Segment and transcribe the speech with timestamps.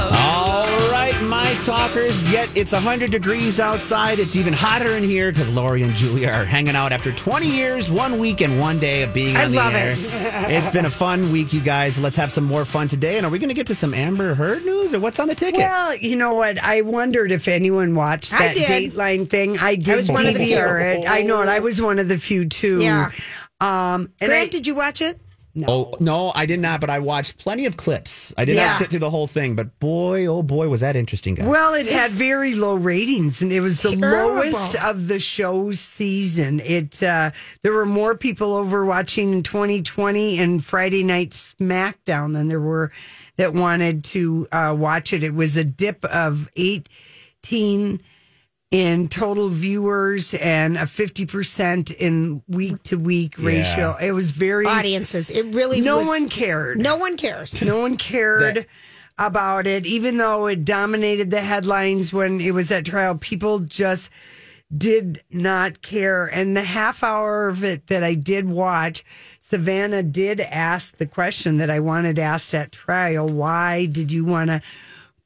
[0.00, 2.30] All right, my talkers.
[2.32, 4.18] Yet it's 100 degrees outside.
[4.18, 7.90] It's even hotter in here because Lori and Julia are hanging out after 20 years,
[7.90, 9.90] one week, and one day of being I on the love air.
[9.92, 9.98] it.
[10.50, 11.98] it's been a fun week, you guys.
[11.98, 13.16] Let's have some more fun today.
[13.16, 15.34] And are we going to get to some Amber Heard news or what's on the
[15.34, 15.58] ticket?
[15.58, 16.58] Well, you know what?
[16.58, 18.92] I wondered if anyone watched I that did.
[18.92, 19.58] Dateline thing.
[19.58, 20.56] I did was one of the few.
[20.56, 21.08] DVR it.
[21.08, 21.48] I know it.
[21.48, 22.80] I was one of the few too.
[22.80, 23.10] Yeah.
[23.60, 25.20] Um, and Grant, I, did you watch it?
[25.66, 28.32] Oh, no, I did not, but I watched plenty of clips.
[28.36, 28.68] I did Yeah.
[28.68, 31.46] not sit through the whole thing, but boy, oh boy, was that interesting, guys.
[31.46, 34.34] well, it had very low ratings, and it was the Terrible.
[34.36, 36.60] lowest of the show's season.
[36.60, 37.30] It uh,
[37.62, 42.92] there were more people over watching in 20/20 and Friday Night SmackDown than there were
[43.36, 45.22] that wanted to uh, watch it.
[45.22, 48.00] It was a dip of 18
[48.70, 53.96] in total viewers and a 50% in week to week ratio.
[54.00, 55.30] It was very Audiences.
[55.30, 56.08] It really no was.
[56.08, 56.76] one cared.
[56.78, 57.60] No one cares.
[57.62, 58.66] No one cared
[59.16, 63.16] about it, even though it dominated the headlines when it was at trial.
[63.16, 64.10] People just
[64.76, 66.26] did not care.
[66.26, 69.02] And the half hour of it that I did watch,
[69.40, 74.50] Savannah did ask the question that I wanted asked at trial Why did you want
[74.50, 74.60] to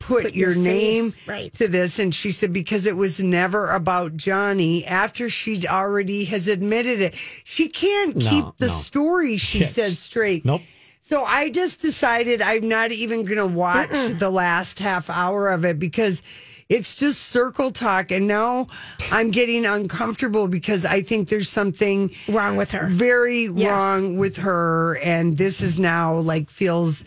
[0.03, 1.53] put, Put your, your name right.
[1.55, 1.99] to this?
[1.99, 7.15] And she said, Because it was never about Johnny after she already has admitted it.
[7.45, 8.73] She can't No, keep the no.
[8.73, 9.67] story, she Yeah.
[9.67, 10.45] said straight.
[10.45, 10.63] Nope.
[11.05, 15.65] So I just decided I'm not even going to watch the last half hour of
[15.65, 16.23] it because
[16.69, 18.11] it's just circle talk.
[18.11, 18.69] And now
[19.11, 22.87] I'm getting uncomfortable because I think there's something Wrong with her.
[22.89, 23.71] very Yes.
[23.71, 24.97] wrong with her.
[25.05, 27.05] And this is now like feels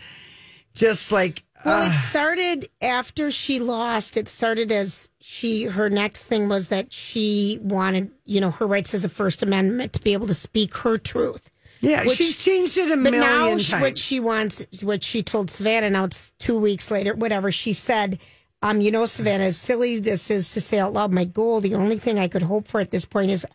[0.73, 1.41] just like.
[1.65, 4.17] Well, it started after she lost.
[4.17, 8.93] It started as she, her next thing was that she wanted, you know, her rights
[8.93, 11.49] as a First Amendment to be able to speak her truth.
[11.81, 13.81] yeah, which- she's changed it a But now, million she- times.
[13.81, 18.19] what she wants, what she told Savannah, now it's two weeks later, whatever, she said,
[18.61, 21.75] um, you know, Savannah, as silly this is to say out loud, my goal, the
[21.75, 23.45] only thing I could hope for at this point is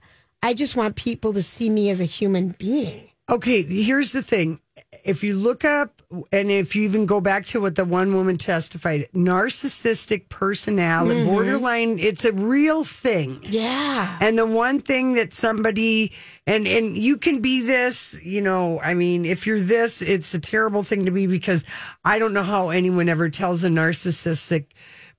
[0.42, 3.08] I just want people to see me as a human being.
[3.28, 4.60] Okay, here's the thing.
[5.04, 5.99] If you look up,
[6.32, 11.98] and if you even go back to what the one woman testified, narcissistic personality, borderline,
[11.98, 13.40] it's a real thing.
[13.42, 14.18] Yeah.
[14.20, 16.12] And the one thing that somebody,
[16.46, 20.40] and and you can be this, you know, I mean, if you're this, it's a
[20.40, 21.64] terrible thing to be because
[22.04, 24.66] I don't know how anyone ever tells a narcissistic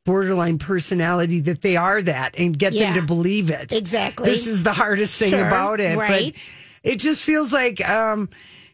[0.04, 2.86] borderline personality that they are that and get Yeah.
[2.86, 3.72] them to believe it.
[3.72, 4.30] Exactly.
[4.30, 5.98] This is the hardest thing Sure, about it.
[5.98, 6.34] right.
[6.34, 8.28] But it just feels like um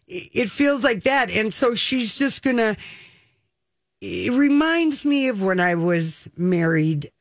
[0.07, 1.29] it feels like that.
[1.29, 2.77] And so she's just gonna
[4.01, 7.11] it reminds me of when I was married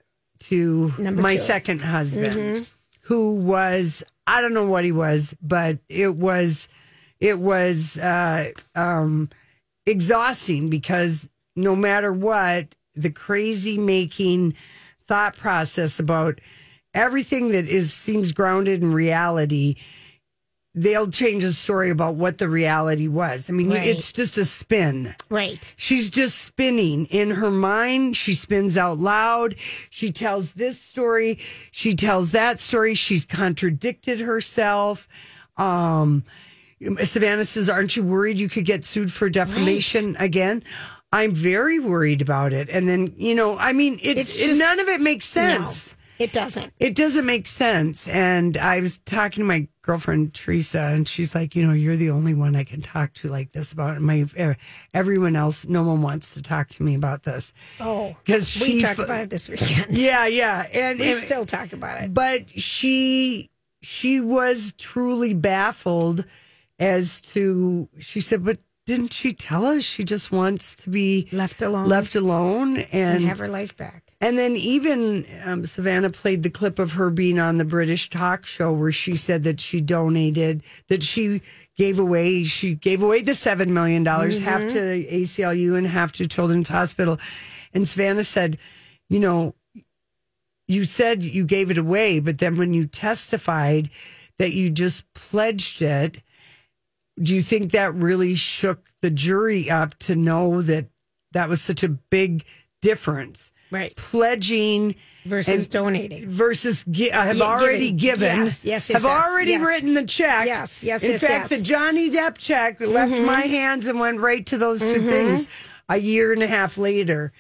[0.41, 1.41] to Number my two.
[1.41, 2.69] second husband,
[3.01, 6.69] who was I don't know what he was, but it was
[7.19, 9.31] it was uh, um,
[9.87, 14.55] exhausting because no matter what, the crazy making
[15.03, 16.41] thought process about
[16.93, 19.77] everything that is seems grounded in reality
[20.79, 23.87] they'll change the story about what the reality was i mean Right.
[23.89, 25.75] it's just a spin Right.
[25.77, 28.17] She's just spinning in her mind.
[28.17, 29.57] She spins out loud.
[29.91, 31.39] She tells this story.
[31.73, 32.95] She tells that story.
[32.95, 35.09] She's contradicted herself.
[35.57, 36.25] Um,
[37.03, 40.63] Savannah says, Aren't you worried you could get sued for defamation again?
[41.13, 42.69] I'm very worried about it.
[42.69, 45.91] And then, you know, I mean, it- just- none of it makes sense.
[45.91, 46.73] No, it doesn't.
[46.79, 48.09] It doesn't make sense.
[48.09, 52.11] And I was talking to my girlfriend Teresa, and she's like, you know, you're the
[52.11, 53.97] only one I can talk to like this about.
[53.97, 54.01] it.
[54.01, 54.55] My eh,
[54.95, 57.53] everyone else, no one wants to talk to me about this.
[57.81, 59.87] Oh, because we talked about it this weekend.
[59.99, 62.13] Yeah, yeah, and We it- still talk about it.
[62.15, 63.51] but she
[63.83, 66.25] she was truly baffled
[66.79, 71.61] as to she said, but didn't she tell us she just wants to be Left
[71.63, 71.89] alone.
[71.89, 74.06] left alone and and have her life back.
[74.21, 78.47] And then even um, Savannah played the clip of her being on the British talk
[78.47, 81.43] show where she said that she donated, that she
[81.77, 86.13] gave away, she gave away the $7 million, dollars half to the ACLU and half
[86.13, 87.19] to Children's Hospital.
[87.75, 88.57] And Savannah said,
[89.11, 89.55] you know,
[90.67, 93.91] you said you gave it away, but then when you testified
[94.39, 96.23] that you just pledged it,
[97.21, 100.87] do you think that really shook the jury up to know that
[101.33, 102.45] that was such a big
[102.83, 103.53] difference?
[103.71, 103.95] Right.
[103.97, 106.29] Pledging Versus and- donating.
[106.31, 108.21] versus gi- uh, have Yeah, already giving.
[108.29, 109.67] given, Yes, yes, yes, have yes, already yes.
[109.67, 110.47] written the check.
[110.47, 111.51] Yes, yes, In fact.
[111.51, 111.57] Mm-hmm.
[111.57, 115.49] the Johnny Depp check left my hands and went right to those 2 things
[115.89, 117.33] a year and a half later,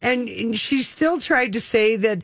[0.00, 2.22] and, and she still tried to say that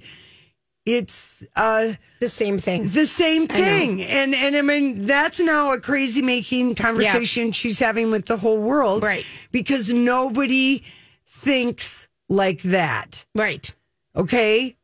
[0.86, 2.88] it's uh, The same thing.
[2.88, 8.10] the same thing, and and I mean that's now a crazy making conversation she's having
[8.10, 9.24] with the whole world, Right.
[9.52, 10.82] Because nobody
[11.26, 13.24] thinks like that.
[13.34, 13.74] Right.
[14.14, 14.76] Okay.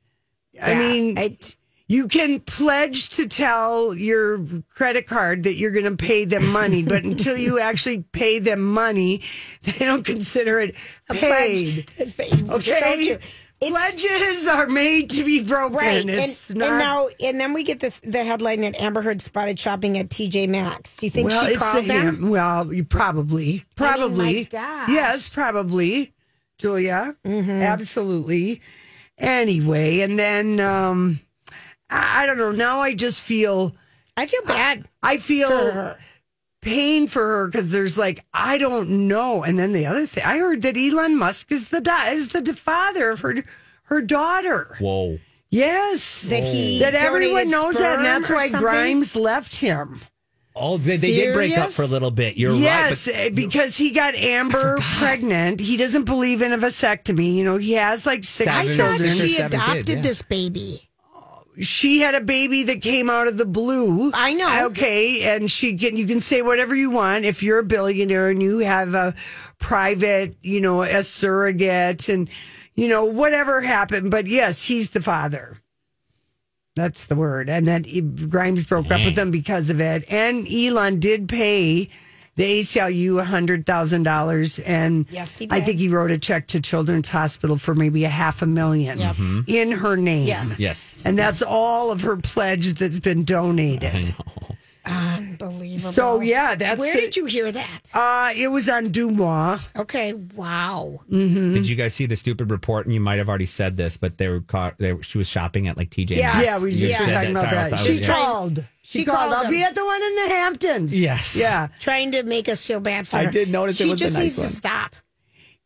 [0.63, 1.37] I mean, I,
[1.89, 6.83] you can pledge to tell your credit card that you're going to pay them money,
[6.83, 9.23] but until you actually pay them money,
[9.63, 10.75] they don't consider it
[11.11, 11.87] a paid.
[11.89, 12.17] pledge.
[12.17, 12.51] paid.
[12.51, 13.15] Okay.
[13.15, 13.19] So.
[13.61, 15.77] Pledges are made to be broken.
[15.79, 16.69] Right, It's and, not.
[16.69, 20.11] and now and then we get the the headline that Amber Heard spotted shopping at
[20.11, 20.97] TJ Maxx.
[20.97, 22.29] Do you think well, she called the them?
[22.29, 24.45] Well, you probably, probably.
[24.47, 24.89] gosh.
[24.91, 26.13] Yes, probably,
[26.59, 27.17] Julia.
[27.25, 27.51] Mm-hmm.
[27.51, 28.61] Absolutely.
[29.19, 31.21] Anyway, and then um,
[31.91, 32.51] I, I don't know.
[32.53, 33.75] Now I just feel.
[34.17, 34.89] I feel bad.
[35.03, 35.99] I feel For her.
[36.61, 39.43] pain for her because there's like I don't know.
[39.43, 42.55] And then the other thing I heard that Elon Musk is the da- is the
[42.55, 43.37] father of her
[43.85, 44.77] her daughter.
[44.81, 45.19] Whoa.
[45.51, 48.61] Yes, That he that everyone knows that, and that's why something?
[48.61, 50.01] Grimes left him.
[50.57, 52.37] Oh, they, they did break up for a little bit.
[52.37, 53.17] You're yes, right.
[53.17, 55.59] eh, because he got Amber pregnant.
[55.59, 57.35] He doesn't believe in a vasectomy.
[57.35, 59.29] You know, he has like six Seven I thought six children.
[59.29, 60.03] she seven adopted kids, yeah.
[60.03, 60.89] this baby.
[61.61, 64.11] She had a baby that came out of the blue.
[64.13, 64.67] I know.
[64.67, 68.43] Okay, and she can you can say whatever you want if you're a billionaire and
[68.43, 69.15] you have a
[69.59, 72.29] private, you know, a surrogate and
[72.75, 74.11] you know whatever happened.
[74.11, 75.61] But yes, he's the father.
[76.77, 77.49] That's the word.
[77.49, 77.87] And that
[78.29, 79.17] Grimes broke up with mm.
[79.17, 80.05] them because of it.
[80.11, 81.89] And Elon did pay
[82.37, 86.61] the ACLU hundred thousand dollars, and Yes, he I think he wrote a check to
[86.61, 90.27] Children's Hospital for maybe a half a 1000000 in her name.
[90.27, 90.59] Yes.
[90.59, 91.01] Yes.
[91.05, 94.15] And that's all of her pledge that's been donated.
[94.87, 95.93] Unbelievable.
[95.93, 97.01] So yeah, that's Where it.
[97.01, 97.81] did you hear that?
[97.95, 99.67] Uh, it was on DeuxMoi.
[99.81, 100.13] Okay.
[100.13, 101.01] Wow.
[101.11, 102.87] Did you guys see the stupid report?
[102.87, 104.77] And you might have already said this, but they were caught.
[104.79, 106.17] They, she was shopping at like TJ.
[106.17, 106.33] Yeah.
[106.35, 106.47] Maxx.
[106.47, 107.79] Yeah, we just said were talking about Sorry, that.
[107.81, 108.65] She was- She's trying- called.
[108.83, 109.19] She, she called.
[109.33, 110.99] called I'll be at the one in the Hamptons.
[111.01, 111.35] Yes.
[111.37, 111.69] Yeah.
[111.81, 113.23] Trying to make us feel bad for her.
[113.23, 113.31] I her.
[113.31, 114.47] did notice it she was a just nice needs one.
[114.49, 114.97] to stop.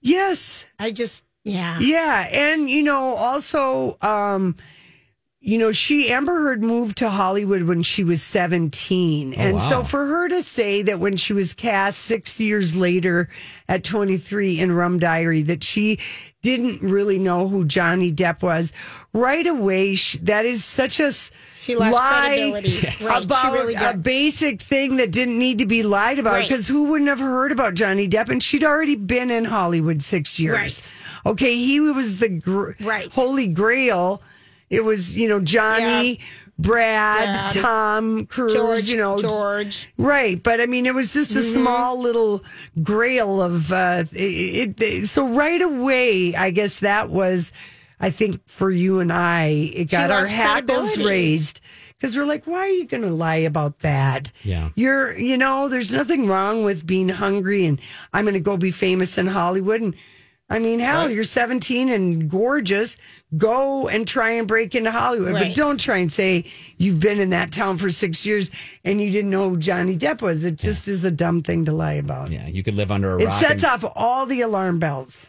[0.00, 0.64] Yes.
[0.78, 1.78] I just yeah.
[1.80, 4.54] Yeah, and you know, also, um,
[5.48, 9.58] you know, she Amber Heard moved to Hollywood when she was seventeen, oh, and wow.
[9.58, 13.30] so for her to say that when she was cast six years later
[13.66, 16.00] at twenty three in Rum Diary that she
[16.42, 18.74] didn't really know who Johnny Depp was
[19.14, 21.12] right away, she, that is such a.
[21.12, 22.86] She lost lie credibility.
[23.06, 26.48] Right, she about really a basic thing that didn't need to be lied about Right.
[26.48, 28.28] because who wouldn't have heard about Johnny Depp?
[28.28, 30.54] And she'd already been in Hollywood six years.
[30.56, 30.92] Right.
[31.24, 33.10] Okay, he was the gr- Right.
[33.10, 34.20] holy grail.
[34.70, 36.20] It was, you know, Johnny,
[36.58, 39.88] Brad, Brad, Tom Cruise, George, you know, George.
[39.96, 41.54] Right, but I mean, it was just a Mm-hmm.
[41.62, 42.42] small little
[42.82, 45.06] grail of uh, it, it.
[45.06, 47.52] So right away, I guess that was,
[48.00, 51.60] I think, for you and I, it got our lost hackles raised
[51.96, 54.30] because we're like, why are you going to lie about that?
[54.42, 54.70] Yeah.
[54.74, 57.80] you're, you know, there's nothing wrong with being hungry and
[58.12, 59.94] I'm going to go be famous in Hollywood and.
[60.50, 62.96] I mean, hell, you're 17 and gorgeous.
[63.36, 66.46] Go and try and break into Hollywood, but don't try and say
[66.78, 68.50] you've been in that town for six years
[68.84, 70.46] and you didn't know who Johnny Depp was.
[70.46, 72.30] It just is a dumb thing to lie about.
[72.30, 73.34] Yeah, you could live under a It rock.
[73.34, 75.28] It sets and- off all the alarm bells.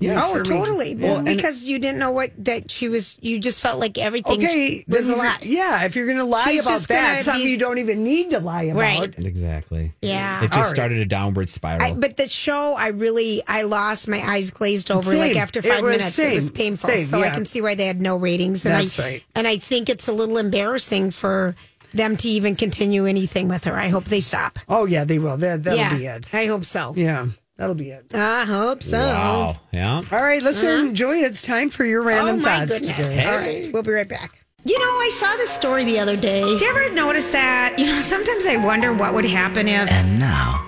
[0.00, 0.22] Yes.
[0.24, 0.56] Oh, for me.
[0.58, 0.94] totally.
[0.94, 3.16] Well, because you didn't know what that she was.
[3.20, 5.38] You just felt like everything Okay, was a then- lie.
[5.42, 7.78] Yeah, if you're going to lie She's about just gonna that, something be- you don't
[7.78, 8.80] even need to lie about.
[8.80, 9.18] Right.
[9.18, 9.92] Exactly.
[10.02, 10.38] Yeah.
[10.38, 10.70] It just All right.
[10.74, 11.82] started a downward spiral.
[11.82, 15.10] I, but the show, I really, I lost my eyes glazed over.
[15.10, 15.18] Same.
[15.18, 16.90] Like after five was minutes, it was painful.
[16.90, 18.64] Same, so I can see why they had no ratings.
[18.66, 19.24] And That's I, right.
[19.34, 21.56] And I think it's a little embarrassing for
[21.94, 23.72] them to even continue anything with her.
[23.74, 24.58] I hope they stop.
[24.68, 25.38] Oh, yeah, they will.
[25.38, 26.34] That, that'll yeah, be it.
[26.34, 26.92] I hope so.
[26.96, 27.28] Yeah,
[27.58, 28.14] that'll be it.
[28.14, 28.98] I hope so.
[28.98, 29.56] wow.
[29.72, 30.02] Yeah.
[30.10, 32.10] All right, listen, Julia, it's time for your Uh-huh.
[32.20, 32.96] Oh random my thoughts goodness!
[32.96, 33.24] today.
[33.26, 34.44] All right, we'll be right back.
[34.64, 36.42] You know, I saw this story the other day.
[36.42, 37.78] Did you ever notice that?
[37.78, 39.90] You know, sometimes I wonder what would happen if.
[39.90, 40.64] And now,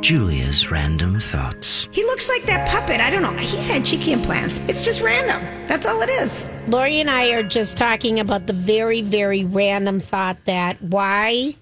[0.00, 1.88] Julia's random thoughts.
[1.90, 3.00] He looks like that puppet.
[3.00, 3.32] I don't know.
[3.36, 4.58] He's had cheeky implants.
[4.68, 5.42] It's just random.
[5.66, 6.46] That's all it is.
[6.68, 11.54] Lori and I are just talking about the very, very random thought that why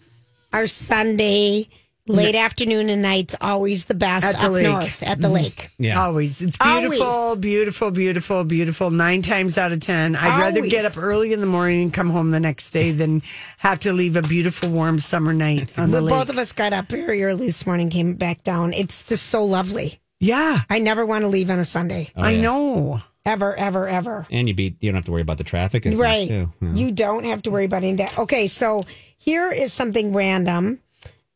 [0.52, 1.66] are Sunday
[2.10, 4.66] late afternoon and nights always the best At the up lake.
[4.66, 5.34] north at the mm-hmm.
[5.34, 5.70] lake?
[5.78, 6.02] Yeah.
[6.04, 6.42] Always.
[6.42, 7.38] It's beautiful, Always.
[7.38, 8.90] beautiful, beautiful, beautiful.
[8.90, 10.16] Nine times out of 10.
[10.16, 13.22] I'd rather get up early in the morning and come home the next day than
[13.58, 16.14] have to leave a beautiful, warm summer night on the Well, lake.
[16.14, 18.72] both of us got up very early this morning, came back down.
[18.72, 20.00] It's just so lovely.
[20.18, 22.10] yeah, I never want to leave on a Sunday.
[22.16, 22.40] Oh, I yeah.
[22.42, 22.98] know.
[23.26, 24.26] Ever, ever, ever.
[24.30, 24.76] And you beat.
[24.80, 25.84] You don't have to worry about the traffic.
[25.86, 26.26] Right.
[26.26, 26.50] too.
[26.62, 26.72] Yeah.
[26.74, 28.16] You don't have to worry about any of that.
[28.18, 28.82] Okay, so
[29.18, 30.80] here is something random.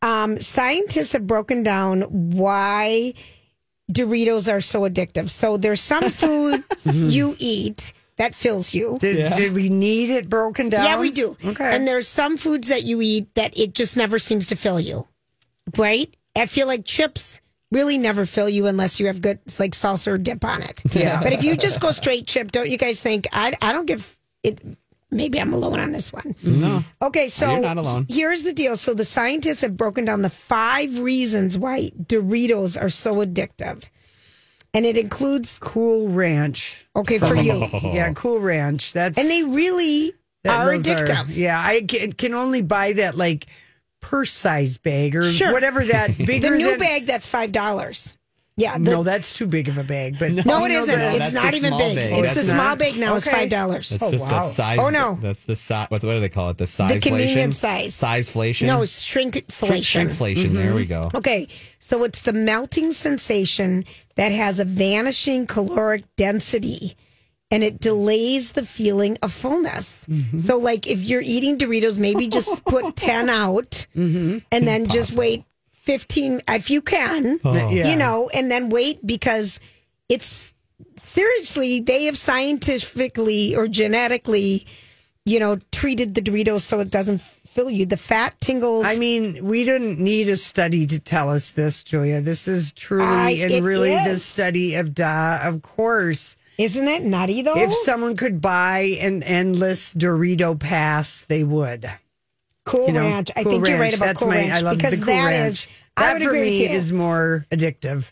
[0.04, 3.14] Um, scientists have broken down why
[3.90, 5.30] Doritos are so addictive.
[5.30, 8.98] So there's some food you eat that fills you.
[9.00, 10.84] Did, did we need it broken down?
[10.84, 11.36] Yeah, we do.
[11.42, 11.74] Okay.
[11.74, 15.08] And there's some foods that you eat that it just never seems to fill you.
[15.76, 16.14] Right?
[16.36, 17.40] I feel like chips
[17.72, 20.82] really never fill you unless you have good like salsa or dip on it.
[20.94, 21.22] Yeah.
[21.22, 24.16] But if you just go straight chip, don't you guys think I I don't give
[24.42, 24.60] it
[25.14, 26.34] maybe I'm alone on this one.
[26.44, 26.84] No.
[27.00, 28.06] Okay, so You're not alone.
[28.08, 28.76] here's the deal.
[28.76, 33.84] So the scientists have broken down the five reasons why Doritos are so addictive.
[34.74, 36.84] And it includes Cool Ranch.
[36.96, 37.68] okay for you.
[37.82, 38.92] Yeah, Cool Ranch.
[38.92, 41.36] That's And they really that- are those addictive.
[41.36, 43.46] yeah, I can, can only buy that like
[44.00, 45.52] purse size bag or Sure.
[45.52, 48.18] whatever that bigger The new than, bag that's five dollars.
[48.56, 50.16] Yeah, the, no, that's too big of a bag.
[50.16, 50.98] But No, it you know isn't.
[50.98, 51.96] the- it's not even big.
[51.96, 52.12] bag.
[52.12, 53.16] It's That's the small not- bag now.
[53.16, 53.90] It's five dollars.
[53.90, 54.44] That's Oh, just wow.
[54.44, 54.78] that size.
[54.80, 55.18] Oh, no.
[55.20, 55.86] That's the size.
[55.90, 56.58] What, what do they call it?
[56.58, 56.94] The size.
[56.94, 57.94] The convenience size.
[57.94, 58.68] Sizeflation.
[58.68, 60.08] No, it's shrinkflation.
[60.08, 60.52] shrinkflation.
[60.52, 60.74] There mm-hmm.
[60.74, 61.10] we go.
[61.14, 61.48] Okay,
[61.80, 63.84] so it's the melting sensation
[64.14, 66.96] that has a vanishing caloric density
[67.50, 70.06] and it delays the feeling of fullness.
[70.06, 70.38] Mm-hmm.
[70.38, 74.38] So, like if you're eating Doritos, maybe just put 10 out mm-hmm.
[74.50, 75.44] and then just wait
[75.84, 77.52] 15 if you can, oh.
[77.70, 77.90] Yeah.
[77.90, 79.60] you know, and then wait because
[80.08, 80.54] it's
[80.96, 84.66] seriously, they have scientifically or genetically,
[85.26, 87.84] you know, treated the Doritos so it doesn't fill you.
[87.84, 88.86] The fat tingles.
[88.86, 92.22] I mean, we didn't need a study to tell us this, Julia.
[92.22, 95.38] This is truly I- and it really the study of da.
[95.42, 97.58] Of course, Isn't it nutty though?
[97.58, 101.90] if someone could buy an endless Dorito pass, they would.
[102.64, 103.30] Cool You know, Ranch.
[103.36, 105.06] I Cool think you're right about that's Cool my, Ranch I love because the cool
[105.14, 105.48] that ranch.
[105.52, 105.66] is.
[105.96, 106.76] I would for agree me with you.
[106.76, 108.10] is more addictive.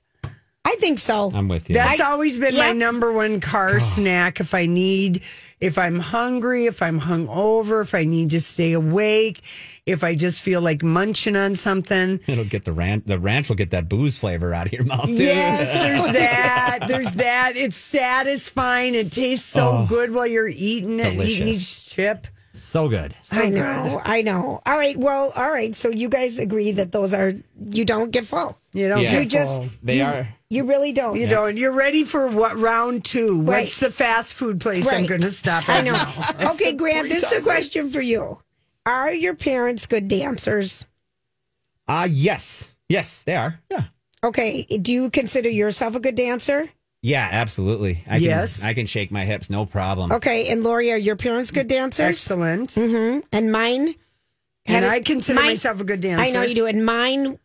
[0.65, 1.33] I think so.
[1.35, 1.75] I'm with you.
[1.75, 2.73] That's I- always been my yeah.
[2.73, 4.39] number one car snack.
[4.39, 5.23] If I need,
[5.61, 9.43] if I'm hungry, if I'm hungover, if I need to stay awake,
[9.87, 12.21] if I just feel like munching on something.
[12.29, 13.05] It'll get the ranch.
[13.07, 15.07] The ranch will get that booze flavor out of your mouth.
[15.07, 15.15] Too.
[15.15, 15.73] Yes,
[16.05, 16.79] there's that.
[16.87, 17.55] There's that.
[17.57, 18.95] It's satisfying.
[18.95, 19.87] It tastes so oh.
[19.89, 21.49] good while you're eating it, eating Delicious.
[21.49, 22.29] each chip.
[22.73, 23.15] So good.
[23.31, 24.01] I know.
[24.03, 24.63] I know.
[24.65, 24.97] All right.
[24.97, 25.77] Well, all right.
[25.77, 27.35] So you guys agree that those are
[27.71, 28.57] you don't get full.
[28.73, 29.11] You don't Yeah.
[29.13, 29.69] get You just full.
[29.83, 30.27] They are.
[30.49, 31.21] you really don't.
[31.21, 31.59] You don't.
[31.59, 33.43] You're ready for what round two?
[33.43, 33.61] Right.
[33.61, 35.93] What's the fast food place I'm going to stop I know.
[35.93, 36.53] now?
[36.53, 37.11] okay, Grant.
[37.11, 38.41] This is a question for you.
[38.87, 40.87] Are your parents good dancers?
[41.87, 43.61] Ah, yes, yes, they are.
[43.71, 43.85] Yeah,
[44.25, 44.63] Okay.
[44.81, 46.71] Do you consider yourself a good dancer?
[47.03, 48.03] Yeah, absolutely.
[48.09, 48.61] I Yes.
[48.61, 50.13] can, I can shake my hips, no problem.
[50.13, 50.49] Okay.
[50.49, 52.07] And Lori, are your parents good dancers?
[52.09, 52.77] Excellent.
[52.77, 53.95] And mine.
[54.65, 56.23] And had a- I consider mine- myself a good dancer.
[56.25, 56.67] I know you do.
[56.67, 57.39] And mine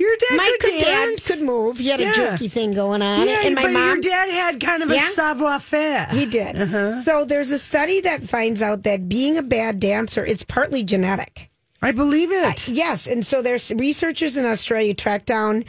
[0.00, 1.78] Your dad My could good dad could move.
[1.78, 2.12] He had Yeah.
[2.12, 3.26] a jerky thing going on.
[3.26, 6.06] Yeah, and my but your dad had kind of a savoir faire.
[6.12, 6.54] he did.
[6.56, 7.02] Uh-huh.
[7.02, 11.50] So there's a study that finds out that being a bad dancer it's partly genetic.
[11.82, 12.68] I believe it.
[12.68, 15.64] Yes, and so there's researchers in Australia tracked down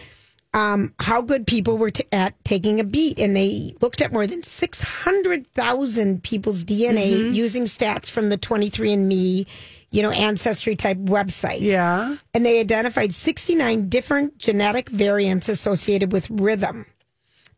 [0.53, 4.25] um, how good people were t- at taking a beat, and they looked at more
[4.27, 7.33] than 600,000 people's DNA Mm-hmm.
[7.33, 9.45] using stats from the 23andMe,
[9.91, 11.61] you know, ancestry type website.
[11.61, 12.15] Yeah.
[12.33, 16.85] and they identified 69 different genetic variants associated with rhythm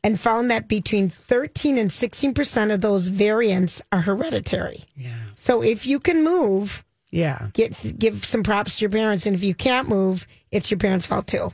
[0.04, 4.84] and found that between 13 and 16% of those variants are hereditary.
[4.98, 5.14] Yeah.
[5.36, 7.50] So if you can move, Yeah.
[7.54, 11.08] get give some props to your parents and if you can't move, it's your parents'
[11.08, 11.52] fault too.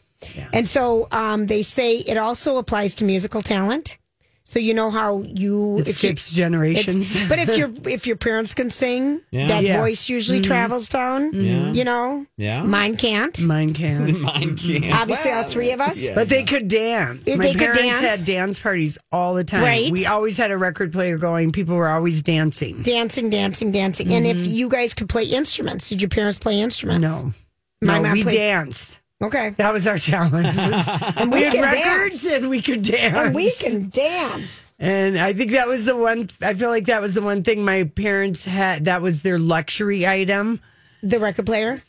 [0.53, 3.97] And so um, they say it also applies to musical talent.
[4.43, 7.13] So you know how you It if you- skips generations.
[7.17, 9.47] it's- but if your if your parents can sing, Yeah.
[9.49, 9.77] that Yeah.
[9.81, 11.33] voice usually travels down.
[11.33, 11.73] Yeah.
[11.73, 12.63] You know, Yeah.
[12.63, 13.37] mine can't.
[13.41, 14.17] Mine can't.
[14.21, 14.93] Mine can't.
[14.93, 16.11] Obviously, all three of us.
[16.15, 17.25] But they could dance.
[17.25, 17.99] They My could parents dance.
[17.99, 19.63] had dance parties all the time.
[19.63, 19.91] Right.
[19.91, 21.51] We always had a record player going.
[21.51, 22.83] People were always dancing.
[22.83, 24.13] Dancing, dancing, dancing.
[24.13, 27.03] And if you guys could play instruments, did your parents play instruments?
[27.03, 27.33] No.
[27.81, 28.99] My no, mom we played- danced.
[29.21, 29.49] Okay.
[29.57, 30.55] That was our challenge.
[31.17, 32.33] And we we had can records dance.
[32.33, 33.17] and we could dance.
[33.17, 34.75] And we can dance.
[34.79, 36.29] And I think that was the one.
[36.41, 38.85] I feel like that was the one thing my parents had.
[38.85, 40.59] That was their luxury item.
[41.01, 41.81] The record player?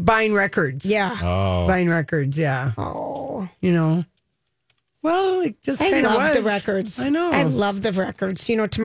[0.00, 0.84] Buying records.
[0.84, 1.16] Yeah.
[1.22, 2.36] Oh, Buying records.
[2.36, 2.72] Yeah.
[2.76, 3.48] Oh.
[3.60, 4.04] You know.
[5.02, 6.44] Well, it just I kind love was.
[6.44, 7.00] the records.
[7.00, 7.30] I know.
[7.30, 8.48] I love the records.
[8.48, 8.84] You know, to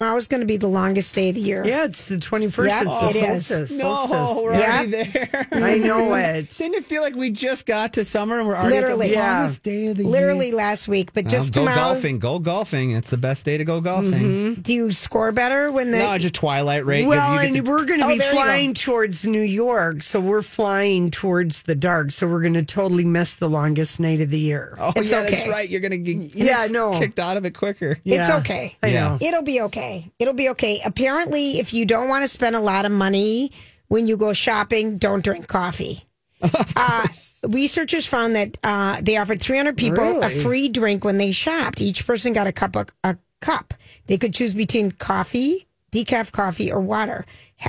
[0.00, 1.64] Tomorrow's going to be the longest day of the year.
[1.64, 2.66] Yeah, it's the 21st.
[2.66, 3.46] Yes, it's the it is.
[3.46, 3.78] solstice.
[3.78, 4.42] No, solstice.
[4.42, 4.72] we're Yeah.
[4.78, 5.46] already there.
[5.52, 6.50] I know it.
[6.50, 9.06] Didn't it feel like we just got to summer and we're already Literally.
[9.06, 9.38] at the Yeah.
[9.38, 10.26] longest day of the Literally year?
[10.34, 11.76] Literally last week, but Well, just go tomorrow.
[11.94, 12.18] golfing.
[12.18, 12.90] Go golfing.
[12.90, 14.12] It's the best day to go golfing.
[14.12, 14.62] Mm-hmm.
[14.62, 15.98] Do you score better when the?
[15.98, 17.02] No, it's just twilight rate.
[17.02, 18.42] 'cause Well, you and to- we're going to Oh, be there you go.
[18.42, 22.10] flying towards New York, so we're flying towards the dark.
[22.10, 24.76] So we're going to totally miss the longest night of the year.
[24.80, 25.68] oh It's yeah, that's right.
[25.68, 26.98] You're gonna get Yeah, no.
[26.98, 27.98] kicked out of it quicker.
[28.04, 28.76] It's okay.
[28.82, 29.08] I Yeah.
[29.10, 29.18] know.
[29.20, 29.84] It'll be okay.
[30.18, 30.80] It'll be okay.
[30.84, 33.52] Apparently, if you don't want to spend a lot of money
[33.88, 36.04] when you go shopping, don't drink coffee.
[36.76, 37.06] Uh,
[37.48, 41.80] researchers found that uh, they offered 300 people a free drink when they shopped.
[41.80, 43.72] Each person got a cup of, a cup.
[44.08, 47.24] They could choose between coffee, decaf coffee, or water.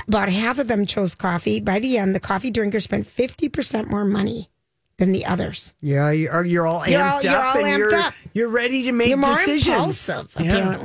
[0.06, 1.58] About half of them chose coffee.
[1.60, 4.50] By the end, the coffee drinkers spent 50% more money
[4.98, 5.74] than the others.
[5.80, 8.14] Yeah, you're, you're all amped You're all- up you're all amped you're, up.
[8.34, 9.68] you're ready to make You're more decisions.
[10.08, 10.76] impulsive, Yeah.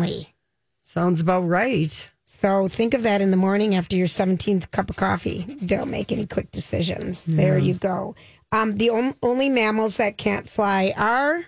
[0.91, 1.09] Apparently.
[1.09, 2.09] Sounds about right.
[2.23, 5.43] So think of that in the morning after your 17th cup of coffee.
[5.65, 7.25] Don't make any quick decisions.
[7.25, 8.15] There you go.
[8.51, 11.45] Um, the on- only mammals that can't fly are.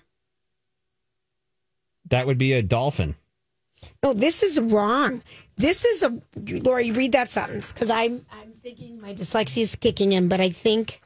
[2.10, 3.16] That would be a dolphin.
[4.04, 5.24] No, this is wrong.
[5.58, 6.22] This is a.
[6.38, 10.50] Lori, read that sentence because I'm, I'm thinking my dyslexia is kicking in, but I
[10.50, 11.02] think.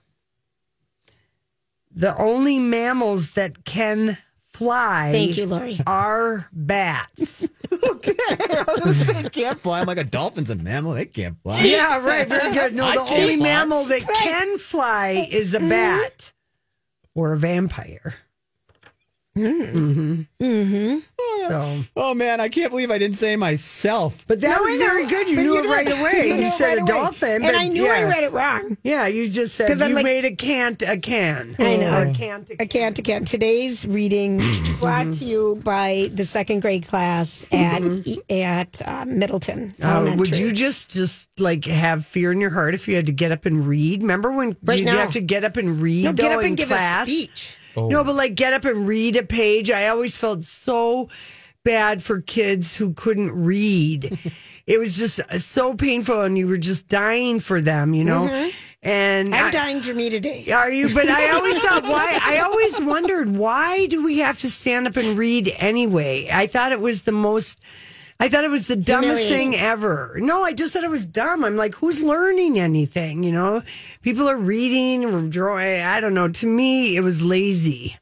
[1.96, 4.18] The only mammals that can
[4.58, 5.80] fly Thank you, Lori.
[5.86, 7.48] are bats.
[7.70, 9.82] they can't fly.
[9.82, 10.94] I'm like a dolphin's a mammal.
[10.94, 11.62] They can't fly.
[11.62, 12.28] yeah, right.
[12.28, 12.74] Very good.
[12.74, 13.44] No, I the only fly.
[13.44, 15.70] mammal that can fly is a mm-hmm.
[15.70, 16.32] bat
[17.14, 18.16] or a vampire.
[19.38, 20.44] Mm-hmm.
[20.44, 20.98] mm hmm.
[21.48, 24.26] So, Oh man, I can't believe I didn't say myself.
[24.28, 25.28] but that No, was very good.
[25.30, 26.28] You But knew you it right away.
[26.28, 26.88] You You, said right a away.
[26.92, 28.78] dolphin, And but I knew I read it wrong.
[28.84, 31.56] Yeah, you just said 'Cause I'm you like- made a can't a can.
[31.60, 31.98] I know.
[32.00, 33.24] Or a can't a I can't again.
[33.26, 34.42] Today's reading
[34.80, 37.82] brought to you by the second grade class at
[38.30, 42.88] at uh, Middleton Uh, would you just just like have fear in your heart if
[42.88, 44.02] you had to get up and read?
[44.02, 44.98] Remember when Right you now.
[44.98, 46.04] have to get up and read?
[46.06, 47.08] no, get though, up in and give class?
[47.08, 47.57] a speech?
[47.78, 47.88] Oh.
[47.90, 49.70] No, but like get up and read a page.
[49.70, 51.10] I always felt so
[51.64, 54.18] bad for kids who couldn't read.
[54.68, 58.28] it was just uh, so painful, and you were just dying for them, you know.
[58.28, 58.50] Mm-hmm.
[58.84, 60.50] And I'm I- dying for me today.
[60.52, 60.94] Are you?
[60.94, 62.20] But I always thought why.
[62.24, 66.30] I always wondered why do we have to stand up and read anyway?
[66.32, 67.60] I thought it was the most.
[68.20, 70.18] I thought it was the dumbest thing ever.
[70.20, 71.46] No, I just thought it was dumb.
[71.46, 73.22] I'm like, who's learning anything?
[73.24, 73.64] You know,
[74.02, 75.82] people are reading or drawing.
[75.82, 76.28] I don't know.
[76.28, 77.96] To me, it was lazy.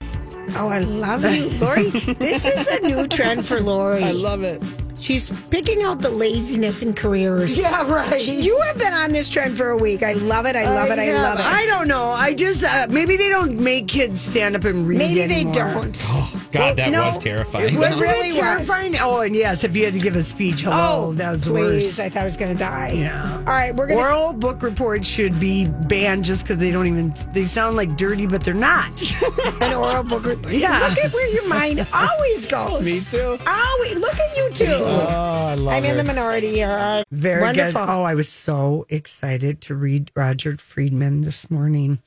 [0.56, 1.89] Oh, I love you, Lori.
[2.13, 4.04] this is a new trend for Lori.
[4.04, 4.62] I love it.
[4.99, 7.55] She's picking out the laziness in careers.
[7.65, 8.25] Yeah, right.
[8.25, 10.03] You have been on this trend for a week.
[10.03, 10.55] I love it.
[10.55, 10.99] I love it.
[10.99, 11.45] I yeah, love it.
[11.45, 12.03] I don't know.
[12.05, 14.97] I just uh, maybe they don't make kids stand up and read.
[14.99, 15.53] Maybe they anymore.
[15.53, 16.01] don't.
[16.05, 17.73] Oh, God, that no, was terrifying.
[17.75, 18.67] it Was really it was.
[18.67, 18.95] terrifying?
[18.99, 21.51] Oh, and yes, if you had to give a speech, hello, Oh, that was the
[21.51, 21.86] please.
[21.88, 21.99] worst.
[21.99, 22.91] I thought I was going to die.
[22.91, 23.38] Yeah.
[23.38, 24.05] All right, we're going to.
[24.05, 28.27] Oral book reports should be banned just because they don't even they sound like dirty,
[28.27, 29.01] but they're not.
[29.62, 30.53] An oral book report.
[30.53, 30.79] Yeah.
[30.89, 32.84] Look at where your mind always goes.
[32.86, 33.38] Me too.
[33.47, 33.95] Always.
[33.95, 34.84] Look at you two.
[34.87, 35.97] Oh, I love I'm in her.
[35.97, 37.03] the minority here.
[37.11, 37.85] Very Wonderful.
[37.85, 37.89] good.
[37.91, 41.99] Oh, I was so excited to read Roger Friedman this morning.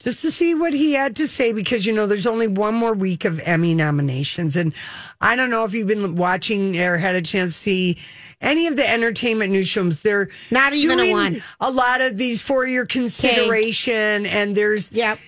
[0.00, 2.92] Just to see what he had to say, because you know there's only one more
[2.92, 4.74] week of Emmy nominations, and
[5.20, 7.98] I don't know if you've been watching or had a chance to see
[8.40, 10.02] any of the entertainment news shows.
[10.02, 11.42] They're Not even a doing one.
[11.60, 15.18] A lot of these for your consideration, and there's Yep.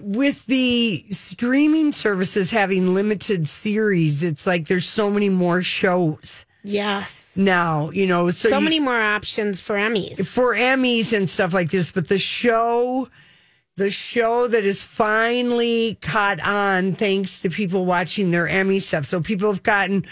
[0.00, 7.32] with the streaming services having limited series, it's like there's so many more shows Yes.
[7.36, 8.30] now, you know.
[8.30, 10.26] So, So you- many more options for Emmys.
[10.26, 13.08] for Emmys and stuff like this, but the show
[13.78, 19.04] the show that is finally caught on thanks to people watching their Emmy stuff.
[19.04, 20.06] So people have gotten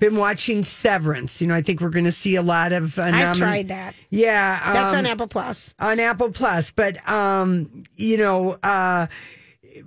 [0.00, 1.40] been watching Severance.
[1.40, 2.98] You know, I think we're going to see a lot of.
[2.98, 3.94] Uh, I nomin- tried that.
[4.10, 5.72] Yeah, That's um, on Apple Plus.
[5.78, 9.06] on Apple Plus, but um, you know, uh,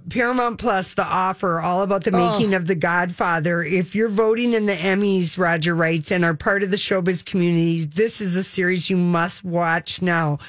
[0.10, 2.32] Paramount Plus, the offer all about the oh.
[2.32, 3.63] making of The Godfather.
[3.63, 7.86] If you're voting in the Emmys, Roger writes, and are part of the showbiz community,
[7.86, 10.39] this is a series you must watch now.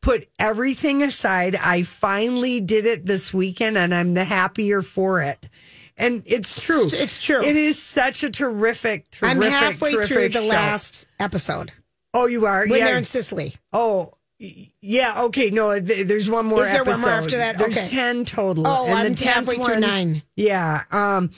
[0.00, 1.56] Put everything aside.
[1.56, 5.48] I finally did it this weekend, and I'm the happier for it.
[5.96, 6.88] And it's true.
[6.92, 7.42] It's true.
[7.42, 9.42] It is such a terrific, terrific.
[9.42, 10.46] I'm halfway through the show.
[10.46, 11.72] last episode
[12.16, 12.66] Oh, you are.
[12.66, 12.86] when yeah.
[12.86, 13.54] they're in Sicily.
[13.72, 15.22] Oh, yeah.
[15.24, 15.50] Okay.
[15.50, 16.62] No, th- there's one more.
[16.64, 17.58] Is there one more after that?
[17.58, 17.86] There's Okay.
[17.86, 18.66] ten total.
[18.66, 20.22] Oh, I'm the 10th halfway through nine.
[20.36, 20.82] Yeah.
[20.90, 21.30] Um.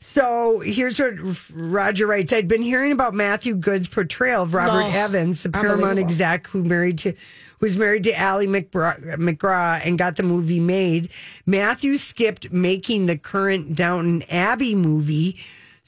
[0.00, 1.14] So here's what
[1.54, 2.32] Roger writes.
[2.32, 6.64] I'd been hearing about Matthew Goode's portrayal of Robert Oh, Evans, the Paramount exec who
[6.64, 7.14] married to
[7.60, 11.08] was married to Ali MacGraw, MacGraw and got the movie made.
[11.46, 15.38] Matthew skipped making the current Downton Abbey movie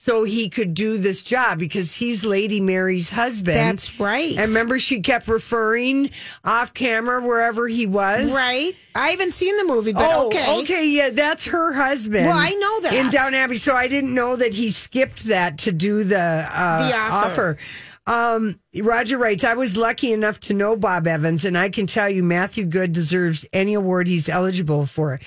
[0.05, 3.57] so he could do this job because he's Lady Mary's husband.
[3.57, 4.37] That's right.
[4.37, 6.11] And remember, she kept referring
[6.45, 8.31] off camera wherever he was.
[8.31, 8.77] Right?
[8.95, 10.61] I haven't seen the movie, but oh, okay.
[10.61, 12.27] okay, yeah, that's her husband.
[12.27, 12.93] Well, I know that.
[12.93, 16.87] in Down Abbey, so I didn't know that he skipped that to do the uh,
[16.87, 17.57] The offer.
[18.07, 22.11] Um, Roger writes, I was lucky enough to know Bob Evans, and I can tell
[22.11, 25.19] you Matthew Goode deserves any award he's eligible for.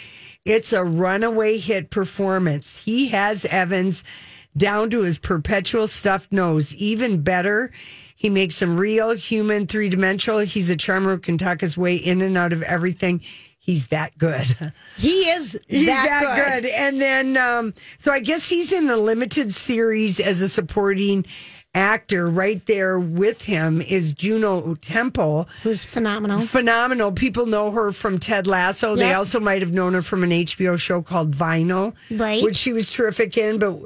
[0.46, 2.78] It's a runaway hit performance.
[2.78, 4.04] He has Evans
[4.58, 6.76] down to his perpetual stuffed nose.
[6.76, 7.72] Even better,
[8.16, 10.40] he makes him real, human, three dimensional.
[10.40, 13.22] He's a charmer who can talk his way in and out of everything.
[13.60, 14.56] He's that good.
[14.98, 16.64] He is He's that, that, good.
[16.64, 16.72] good.
[16.72, 21.26] And then, um, so I guess he's in the limited series as a supporting
[21.76, 22.28] actor.
[22.28, 25.48] Right there with him is Juno Temple.
[25.64, 26.40] Who's phenomenal.
[26.40, 27.12] Phenomenal.
[27.12, 28.96] People know her from Ted Lasso.
[28.96, 32.42] They also might have known her from an HBO show called Vinyl, Right.
[32.42, 33.60] Which she was terrific in.
[33.60, 33.78] But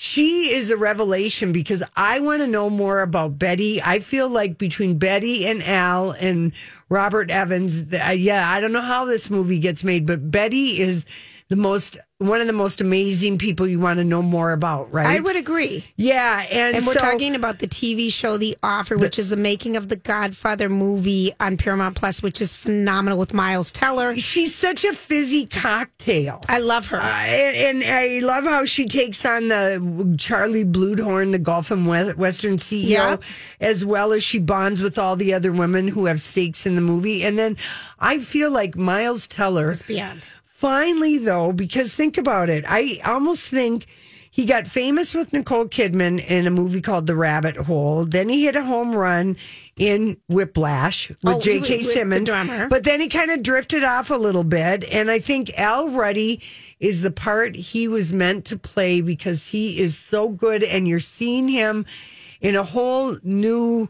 [0.00, 3.82] she is a revelation because I want to know more about Betty.
[3.82, 6.52] I feel like between Betty and Al and
[6.88, 11.04] Robert Evans, yeah, I don't know how this movie gets made, but Betty is
[11.48, 15.06] the most one of the most amazing people you want to know more about, right?
[15.06, 15.84] I would agree.
[15.94, 19.36] Yeah, and, And we're so- talking about the TV show The Offer, which is the
[19.36, 24.16] making of the Godfather movie on Paramount Plus, which is phenomenal with Miles Teller.
[24.18, 26.42] She's such a fizzy cocktail.
[26.48, 26.96] I love her.
[27.00, 31.86] Uh, and, and I love how she takes on the Charlie Bluhdorn, the Gulf and
[31.86, 33.16] Western CEO, Yeah.
[33.60, 36.80] as well as she bonds with all the other women who have stakes in the
[36.80, 37.22] movie.
[37.22, 37.56] And then
[38.00, 40.26] I feel like Miles Teller, It's beyond.
[40.58, 43.86] Finally, though, because think about it, I almost think.
[44.30, 48.04] He got famous with Nicole Kidman in a movie called The Rabbit Hole.
[48.04, 49.36] Then he hit a home run
[49.76, 51.78] in Whiplash with Oh, J.K.
[51.78, 52.28] the Simmons.
[52.28, 52.68] drummer.
[52.68, 54.84] But then he kind of drifted off a little bit.
[54.92, 56.40] And I think Al Ruddy
[56.78, 60.62] is the part he was meant to play because he is so good.
[60.62, 61.84] And you're seeing him
[62.40, 63.88] in a whole new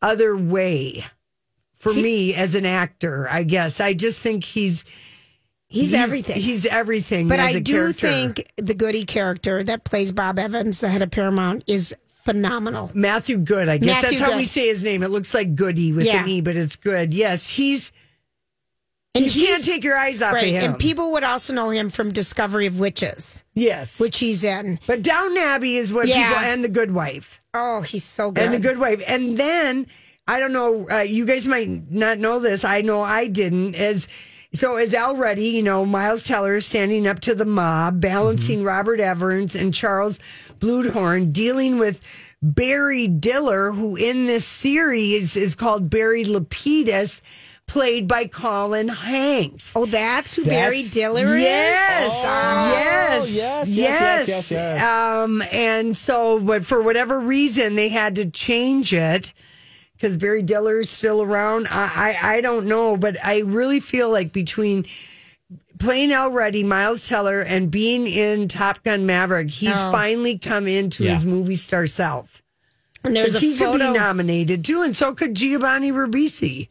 [0.00, 1.04] other way
[1.76, 3.80] for me as an actor, I guess.
[3.80, 4.86] I just think he's.
[5.68, 6.40] He's, everything.
[6.40, 7.28] He's everything.
[7.28, 8.08] but I do character.
[8.08, 12.90] think the Goody character that plays Bob Evans, the head of Paramount, is phenomenal.
[12.94, 13.68] Matthew Goode.
[13.68, 15.02] I guess Matthew that's how we say his name.
[15.02, 16.22] It looks like Goody with Yeah.
[16.22, 17.12] an E, but it's good.
[17.12, 17.92] Yes, he's.
[19.14, 20.54] And you can't take your eyes off right.
[20.54, 20.70] of him.
[20.72, 24.78] And people would also know him from Discovery of Witches, yes, which he's in.
[24.86, 26.28] but Down Abbey is what Yeah.
[26.28, 27.40] people and the Good Wife.
[27.54, 28.44] Oh, he's so good.
[28.44, 29.86] and the good wife and then
[30.28, 34.06] i don't know uh, you guys might not know this i know i didn't as
[34.52, 38.64] so as al ruddy you know miles teller is standing up to the mob balancing
[38.64, 40.18] robert evans and charles
[40.58, 42.02] bluhdorn dealing with
[42.42, 47.20] barry diller who in this series is called barry lapidus
[47.66, 51.42] played by colin hanks oh, that's who Barry That's- Diller is?
[51.42, 52.72] Yes, Oh.
[52.72, 54.82] yes, yes, yes, yes, yes, yes.
[54.82, 59.34] Um, and so, but for whatever reason, they had to change it
[59.98, 61.66] because Barry Diller is still around.
[61.70, 64.86] I, I, I don't know, but I really feel like between
[65.80, 69.90] playing Al Ruddy Miles Teller and being in Top Gun Maverick, he's Oh.
[69.90, 71.14] finally come into Yeah.
[71.14, 72.42] his movie star self.
[73.04, 76.68] And there's a he could be nominated too, and so could Giovanni Ribisi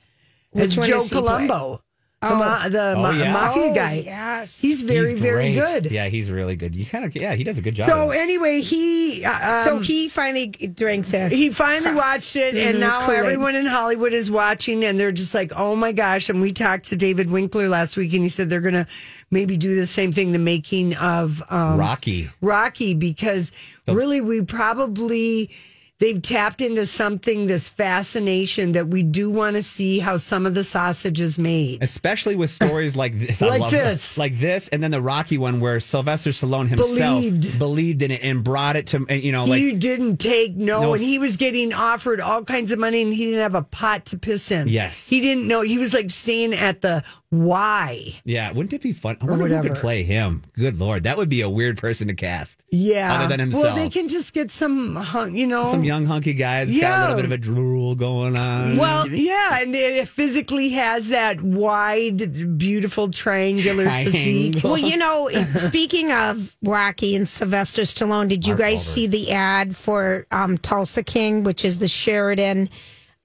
[0.55, 1.19] as Which one Joe does play?
[1.21, 1.81] Colombo.
[2.19, 3.31] The, ma- the ma- yeah?
[3.31, 4.01] mafia Oh, guy.
[4.03, 4.59] yes.
[4.59, 5.91] He's very, He's very good.
[5.91, 6.75] Yeah, he's really good.
[6.75, 7.87] You kind of, yeah, he does a good job.
[7.89, 11.29] So anyway, he uh, so um, he finally drank the.
[11.29, 13.19] he finally watched it, and Mhm, now Kool-Aid.
[13.19, 16.85] everyone in Hollywood is watching, and they're just like, "Oh my gosh!" And we talked
[16.85, 18.87] to David Winkler last week, and he said they're gonna
[19.29, 22.31] maybe do the same thing, the making of um, Rocky.
[22.41, 23.51] Rocky, because
[23.87, 25.51] really we probably
[25.99, 30.53] they've tapped into something, this fascination that we do want to see how some of
[30.53, 31.83] the sausage is made.
[31.83, 34.17] Especially with stories like this, I Like love this.
[34.17, 37.59] like this, and then the Rocky one where Sylvester Stallone himself Believed.
[37.59, 40.81] believed in it and brought it to, uh, you know, like he didn't take no,
[40.81, 40.93] No.
[40.93, 44.05] and he was getting offered all kinds of money, and he didn't have a pot
[44.05, 44.67] to piss in.
[44.67, 45.07] Yes.
[45.09, 45.61] he didn't know.
[45.61, 48.13] He was like staying at the why.
[48.23, 49.17] yeah, wouldn't it be fun?
[49.21, 49.73] I wonder who whatever.
[49.73, 50.43] could play him.
[50.53, 52.63] Good lord, that would be a weird person to cast.
[52.71, 53.63] Yeah, Other than himself.
[53.65, 56.99] Well, they can just get some, hun- you know, Some young hunky guy that's got
[56.99, 58.77] a little bit of a drool going on.
[58.77, 64.63] Well, yeah, and it physically has that wide, beautiful triangular physique.
[64.63, 68.93] Well, you know, speaking of Rocky and Sylvester Stallone, did you Mark guys Wahlberg.
[68.93, 72.69] see the ad for um, Tulsa King, which is the Sheridan,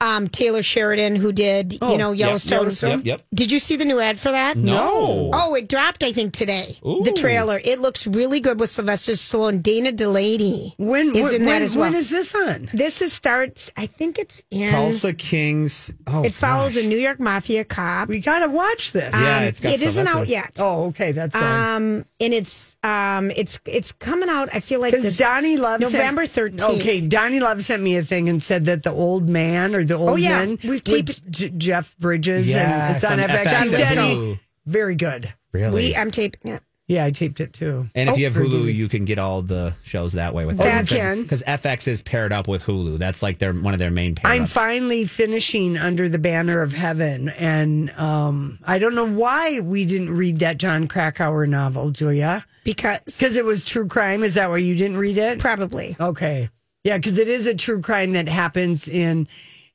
[0.02, 2.98] um, Taylor Sheridan, who did, Oh, you know, Yep, Yellowstone?
[2.98, 3.24] Yep, yep.
[3.32, 4.56] Did you see the new ad for that?
[4.56, 5.30] No.
[5.32, 6.76] Oh, it dropped, I think, today.
[6.84, 7.02] Ooh.
[7.04, 7.60] The trailer.
[7.64, 9.62] It looks really good with Sylvester Stallone.
[9.62, 11.90] Dana Delany When is when, in that as well.
[11.90, 12.68] when is this on?
[12.74, 14.70] this is starts, I think it's in.
[14.72, 15.92] Tulsa Kings.
[16.08, 16.84] Oh, it follows gosh.
[16.84, 18.08] a New York mafia cop.
[18.08, 19.14] We gotta watch this.
[19.14, 20.56] Yeah, Um, it's got it isn't out yet.
[20.58, 21.76] Oh, okay, that's fine.
[21.76, 24.48] Um, and it's um, it's it's coming out.
[24.52, 26.62] I feel like Because this Donnie Love November thirteenth.
[26.80, 29.91] Okay, Donnie Love sent me a thing and said that the old man or the
[29.96, 30.38] old Oh, yeah.
[30.44, 33.44] men We've taped- J- Jeff Bridges and it's on, on FX.
[33.44, 33.60] FX.
[33.62, 35.32] He said he- very good.
[35.52, 35.74] Really?
[35.90, 36.62] We I'm taping it.
[36.88, 37.88] Yeah, I taped it too.
[37.94, 40.60] and if Oh, you have Hulu, you can get all the shows that way with
[40.60, 41.22] Oh, you That's- can.
[41.22, 42.98] because FX is paired up with Hulu.
[42.98, 44.30] That's like their one of their main pair.
[44.30, 49.84] I'm finally finishing Under the Banner of Heaven, and um, I don't know why we
[49.86, 52.44] didn't read that Jon Krakauer novel, Julia.
[52.64, 54.22] because Because it was true crime.
[54.22, 55.38] Is that why you didn't read it?
[55.38, 56.50] probably Okay.
[56.84, 59.28] Yeah, because it is a true crime that happens in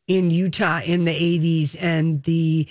[0.07, 2.67] in Utah in the eighties and the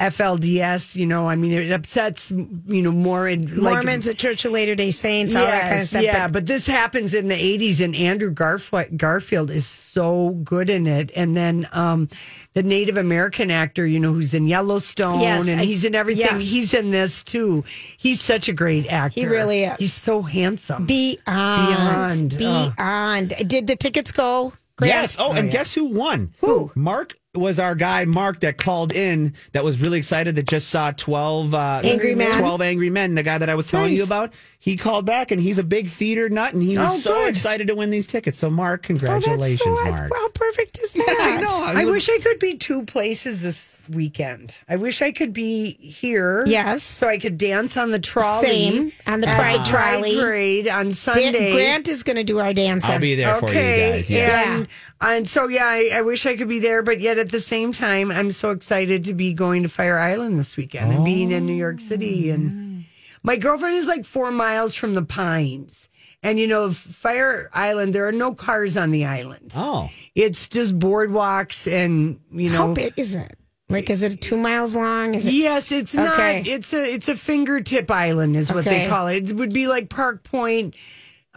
[0.00, 4.46] FLDS, you know, I mean it upsets you know more in like Mormons, the Church
[4.46, 6.02] of Latter Day Saints, all that kind of stuff.
[6.02, 10.70] Yeah, but but, this happens in the 80s, and Andrew Garf- Garfield is so good
[10.70, 11.10] in it.
[11.14, 12.08] And then um,
[12.54, 16.24] the Native American actor, you know, who's in Yellowstone Yes, and I- he's in everything.
[16.24, 16.50] yes.
[16.50, 17.62] He's in this too.
[17.98, 19.20] He's such a great actor.
[19.20, 19.76] He really is.
[19.78, 20.86] He's so handsome.
[20.86, 22.72] beyond, Beyond, oh.
[22.78, 23.34] beyond.
[23.46, 24.54] Did the tickets go?
[24.80, 24.94] Grant?
[24.94, 25.16] Yes.
[25.18, 26.34] Oh, and guess who won?
[26.40, 26.72] Who?
[26.74, 30.90] Mark was our guy, Mark, that called in that was really excited that just saw
[30.90, 32.40] 12 uh, Angry Men.
[32.40, 34.32] 12 Angry Men, the guy that I was telling you about.
[34.58, 37.28] He called back and he's a big theater nut and he was Oh, so good.
[37.30, 38.36] excited to win these tickets.
[38.36, 40.10] So, Mark, Oh, that's congratulations, so, Mark.
[40.12, 41.16] How perfect is that?
[41.20, 41.80] I know.
[41.80, 44.58] I wish I could be two places this weekend.
[44.68, 46.44] I wish I could be here.
[46.46, 46.82] Yes.
[46.82, 48.46] So I could dance on the trolley.
[48.46, 50.16] Same, on the at Pride trolley.
[50.16, 51.30] Parade on Sunday.
[51.32, 52.92] Dan- Grant is going to do our dancing.
[52.92, 54.10] I'll be there for you guys.
[54.10, 54.56] Yeah.
[54.58, 54.68] And,
[55.00, 57.72] and so, yeah, I, I wish I could be there, but yet at the same
[57.72, 61.46] time, I'm so excited to be going to Fire Island this weekend and being in
[61.46, 62.30] New York City.
[62.30, 62.84] And
[63.22, 65.88] my girlfriend is like four miles from the Pines.
[66.22, 69.52] And, you know, Fire Island, there are no cars on the island.
[69.56, 69.88] Oh.
[70.14, 72.68] It's just boardwalks and, you know.
[72.68, 73.38] How big is it?
[73.70, 75.14] Like, is it two miles long?
[75.14, 75.32] Is it?
[75.32, 76.38] Yes, it's Okay.
[76.38, 76.46] not.
[76.46, 79.30] It's a it's a fingertip island, is what they call it.
[79.30, 80.74] It would be like Park Point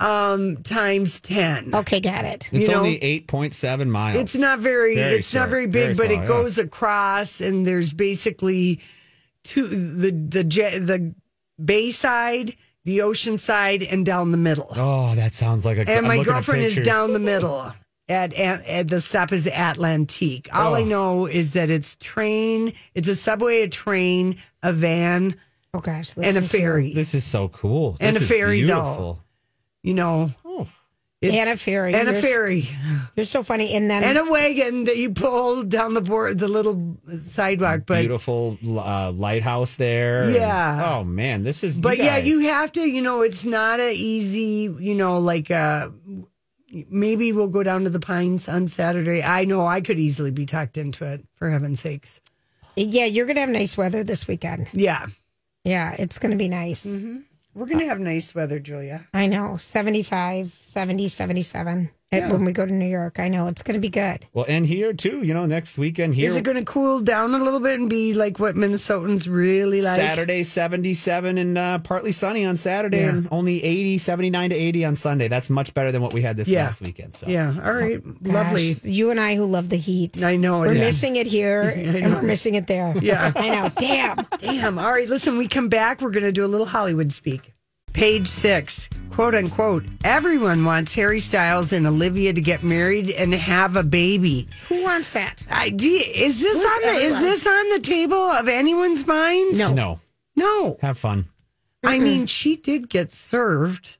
[0.04, 1.74] um, times ten.
[1.74, 2.50] Okay, got it.
[2.52, 4.20] It's you know, only 8.7 miles.
[4.22, 4.96] It's not very.
[4.96, 6.28] Very it's not very big, very but small, it yeah.
[6.28, 8.82] goes across, and there's basically
[9.44, 11.14] two the the jet the
[11.64, 14.68] Bayside, the ocean side, and down the middle.
[14.76, 17.74] Oh, that sounds like a and I'm my girlfriend is down the middle.
[18.10, 20.50] At, at, at the stop is Atlantique.
[20.52, 20.86] All I Oh.
[20.86, 25.36] know is that it's train, it's a subway, a train, a van,
[25.74, 26.94] Oh gosh, and a ferry.
[26.94, 27.96] This is so cool.
[28.02, 29.20] And This a is ferry, though.
[29.84, 29.90] Beautiful.
[29.90, 30.68] you know, Oh.
[31.22, 31.94] it's- And a ferry.
[31.94, 32.70] and a You're s- ferry,
[33.16, 33.74] You're so funny.
[33.74, 37.82] And then and a wagon that you pull down the board, the little sidewalk.
[37.86, 40.24] But Beautiful uh, lighthouse there.
[40.24, 40.96] and- Yeah.
[40.98, 41.44] oh, man.
[41.44, 41.78] This is.
[41.78, 45.90] But yeah, you have to, you know, it's not a easy, you know, like uh
[46.90, 49.22] maybe we'll go down to the Pines on Saturday.
[49.22, 52.20] I know I could easily be tucked into it, for heaven's sakes.
[52.76, 54.70] yeah, you're going to have nice weather this weekend.
[54.74, 55.06] Yeah.
[55.64, 56.84] Yeah, it's going to be nice.
[57.56, 59.08] We're gonna have nice weather, Julia.
[59.14, 63.20] I know 75, 70, 77 at- when we go to New York.
[63.20, 64.26] I know it's going to be good.
[64.34, 66.30] Well, and here too, you know, next weekend here.
[66.30, 69.96] Is it gonna cool down a little bit and be like what Minnesotans really like?
[70.00, 73.10] Saturday 77 and uh, partly sunny on Saturday Yeah.
[73.10, 75.28] and only 80, 79 to 80 on Sunday.
[75.28, 76.66] That's much better than what we had this Yeah.
[76.66, 77.16] last weekend.
[77.16, 77.54] So Yeah.
[77.64, 78.02] All right.
[78.24, 78.78] Lovely.
[78.84, 80.24] You and I who love the heat.
[80.24, 80.80] I know We're is.
[80.80, 82.94] missing it here and we're missing it there.
[83.02, 83.32] Yeah.
[83.36, 83.70] I know.
[83.80, 84.26] Damn.
[84.40, 84.80] Damn.
[84.80, 85.08] All right.
[85.08, 86.02] Listen, we come back.
[86.02, 87.52] We're going to do a little Hollywood speak.
[87.94, 89.86] Page six, quote unquote.
[90.04, 94.50] Everyone wants Harry Styles and Olivia to get married and have a baby.
[94.70, 95.44] Who wants that?
[95.50, 99.60] I, is this Who's on the is this on the table of anyone's minds?
[99.60, 99.72] No.
[99.74, 100.00] no,
[100.36, 100.78] No.
[100.82, 101.28] have fun.
[101.84, 103.98] I mean, she did get served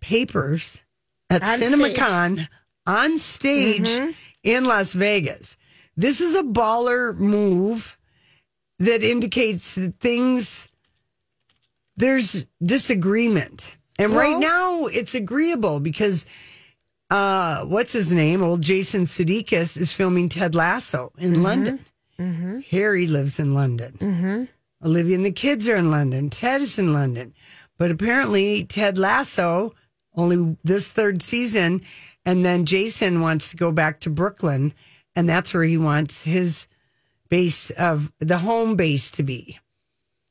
[0.00, 0.80] papers
[1.28, 2.48] at On CinemaCon
[2.86, 4.10] on stage mm-hmm.
[4.42, 5.56] in Las Vegas.
[5.96, 7.98] This is a baller move
[8.78, 10.68] that indicates that things
[11.96, 13.76] there's disagreement.
[13.98, 16.26] And right now it's agreeable because
[17.10, 18.42] uh what's his name?
[18.42, 21.42] Old Jason Sudeikis is filming Ted Lasso in mm-hmm.
[21.42, 21.84] London.
[22.18, 22.60] Mm-hmm.
[22.70, 23.96] Harry lives in London.
[23.98, 24.44] Mm-hmm.
[24.86, 26.30] Olivia and the kids are in London.
[26.30, 27.34] Ted is in London.
[27.78, 29.74] But apparently Ted Lasso
[30.14, 31.82] only this third season
[32.24, 34.72] and then Jason wants to go back to Brooklyn
[35.14, 36.66] and that's where he wants his
[37.28, 39.58] base of the home base to be.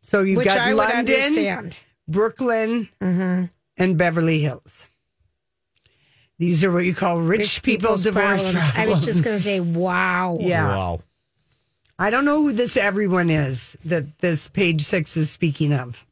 [0.03, 1.71] So you've Which got I London,
[2.17, 2.89] understand.
[2.99, 4.87] Brooklyn, and Beverly Hills.
[6.37, 8.71] These are what you call rich, people's, divorce problems.
[8.75, 10.37] I was just going to say, wow.
[10.39, 10.67] Yeah.
[10.67, 11.01] Wow.
[11.99, 16.03] I don't know who this everyone is that this page six is speaking of.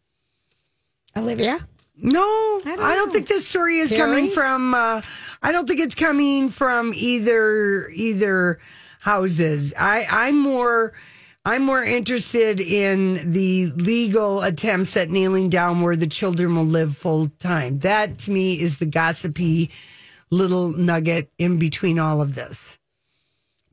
[1.18, 1.68] Olivia?
[1.98, 4.02] No, I don't don't, think this story is Harry?
[4.02, 4.76] coming from.
[4.76, 5.02] Uh,
[5.42, 8.60] I don't think it's coming from either either
[9.02, 9.74] houses.
[9.78, 10.94] I I'm more
[11.50, 16.96] I'm more interested in the legal attempts at nailing down where the children will live
[16.96, 17.80] full time.
[17.80, 19.72] That to me is the gossipy
[20.30, 22.78] little nugget in between all of this,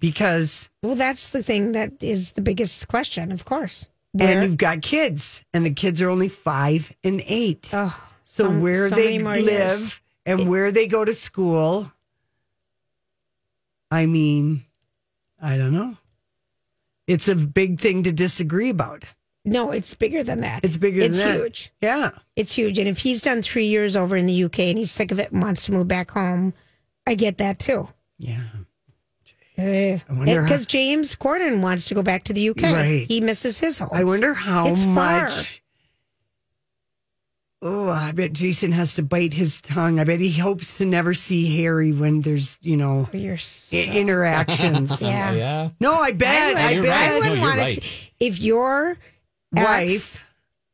[0.01, 3.91] because Well, that's the thing that is the biggest question, of course.
[4.19, 7.69] and you've got kids, and the kids are only five and eight.
[7.75, 10.01] oh, So so- where so they live years.
[10.25, 11.93] and where they go to school,
[13.91, 14.65] I mean,
[15.43, 15.99] I don't know.
[17.07, 19.05] It's a big thing to disagree about.
[19.45, 20.65] No, it's bigger than that.
[20.65, 21.37] It's bigger It's than that.
[21.41, 21.73] huge.
[21.81, 22.11] Yeah.
[22.35, 22.79] It's huge.
[22.81, 25.31] And if he's done three years over in the UK and he's sick of it
[25.31, 26.53] and wants to move back home,
[27.07, 27.89] I get that too.
[28.19, 28.43] Yeah.
[29.57, 29.99] Eh.
[30.09, 32.63] Because eh, how- James Corden wants to go back to the UK.
[32.63, 33.07] Right.
[33.09, 33.91] He misses his home.
[33.93, 35.23] I wonder how It's far.
[35.23, 35.63] much.
[37.63, 39.99] Oh, I bet Jason has to bite his tongue.
[39.99, 43.39] I bet he hopes to never see Harry when there's, you know, You're
[43.73, 45.01] i- interactions.
[45.07, 45.33] Yeah.
[45.33, 45.69] Yeah.
[45.81, 46.57] No, I bet.
[46.57, 47.13] I, I, bet.
[47.13, 47.83] I wouldn't No, want to see
[48.21, 48.99] if your
[49.53, 49.85] Wife.
[49.85, 50.23] ex,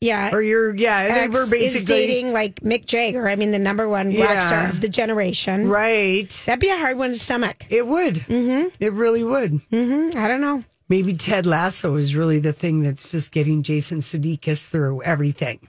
[0.01, 1.95] yeah, Or you're, yeah, they ex were is basically.
[2.07, 3.29] dating like Mick Jagger.
[3.29, 5.69] I mean, the number one rock star of the generation.
[5.69, 6.29] Right.
[6.47, 7.65] That'd be a hard one to stomach.
[7.71, 8.17] It would.
[8.17, 8.69] Mm-hmm.
[8.81, 9.61] It really would.
[9.71, 10.65] hmm I don't know.
[10.89, 15.69] Maybe Ted Lasso is really the thing that's just getting Jason Sudeikis through everything.